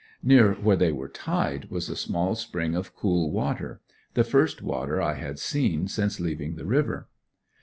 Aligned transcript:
Near 0.23 0.53
where 0.55 0.75
they 0.75 0.91
were 0.91 1.09
tied 1.09 1.69
was 1.69 1.87
a 1.87 1.95
small 1.95 2.33
spring 2.33 2.73
of 2.75 2.95
cool 2.95 3.29
water; 3.29 3.81
the 4.15 4.23
first 4.23 4.63
water 4.63 4.99
I 4.99 5.13
had 5.13 5.37
seen 5.37 5.87
since 5.87 6.19
leaving 6.19 6.55
the 6.55 6.65
river. 6.65 7.07